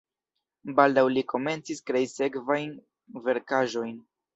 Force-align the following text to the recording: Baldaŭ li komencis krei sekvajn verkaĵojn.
Baldaŭ 0.79 1.03
li 1.17 1.25
komencis 1.35 1.85
krei 1.93 2.11
sekvajn 2.17 2.77
verkaĵojn. 3.31 3.99